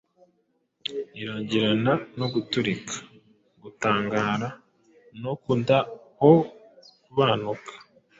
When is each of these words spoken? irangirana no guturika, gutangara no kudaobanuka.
irangirana 1.21 1.93
no 2.19 2.25
guturika, 2.33 2.95
gutangara 3.61 4.47
no 5.21 5.31
kudaobanuka. 5.43 7.73